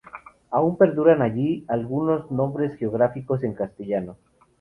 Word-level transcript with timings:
Aún 0.49 0.77
perduran 0.77 1.21
allí 1.21 1.63
algunos 1.67 2.31
nombres 2.31 2.75
geográficos 2.75 3.43
en 3.43 3.53
castellano. 3.53 4.17